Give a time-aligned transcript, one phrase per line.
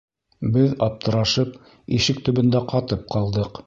[0.55, 1.53] Беҙ, аптырашып,
[2.01, 3.59] ишек төбөндә ҡатып ҡалдыҡ.